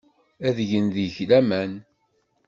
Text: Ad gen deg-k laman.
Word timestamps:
Ad 0.47 0.57
gen 0.69 0.85
deg-k 0.95 1.17
laman. 1.29 1.71